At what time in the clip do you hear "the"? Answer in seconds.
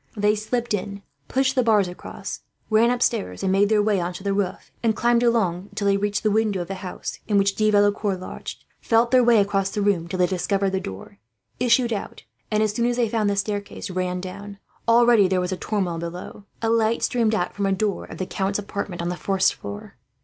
1.53-1.61, 4.23-4.33, 6.23-6.31, 6.69-6.73, 9.69-9.83, 10.71-10.79, 13.29-13.35, 18.17-18.25, 19.09-19.15